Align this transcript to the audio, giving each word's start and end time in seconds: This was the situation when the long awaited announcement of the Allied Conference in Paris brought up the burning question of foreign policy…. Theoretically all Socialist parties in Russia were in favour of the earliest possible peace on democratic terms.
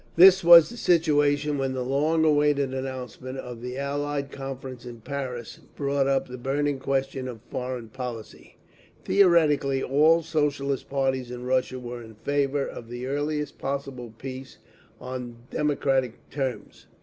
This 0.15 0.43
was 0.43 0.67
the 0.71 0.77
situation 0.77 1.59
when 1.59 1.73
the 1.75 1.85
long 1.85 2.25
awaited 2.25 2.73
announcement 2.73 3.37
of 3.37 3.61
the 3.61 3.77
Allied 3.77 4.31
Conference 4.31 4.83
in 4.83 5.01
Paris 5.01 5.59
brought 5.75 6.07
up 6.07 6.27
the 6.27 6.39
burning 6.39 6.79
question 6.79 7.27
of 7.27 7.39
foreign 7.51 7.87
policy…. 7.87 8.55
Theoretically 9.05 9.83
all 9.83 10.23
Socialist 10.23 10.89
parties 10.89 11.29
in 11.29 11.45
Russia 11.45 11.79
were 11.79 12.01
in 12.01 12.15
favour 12.15 12.65
of 12.65 12.89
the 12.89 13.05
earliest 13.05 13.59
possible 13.59 14.11
peace 14.17 14.57
on 14.99 15.35
democratic 15.51 16.27
terms. 16.31 16.87